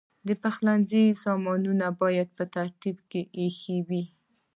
د 0.27 0.29
پلورنځي 0.41 1.05
سامانونه 1.23 1.85
باید 2.01 2.27
په 2.37 2.43
ترتیب 2.55 2.97
کې 3.11 3.21
ایښي 3.39 3.77
وي. 3.87 4.03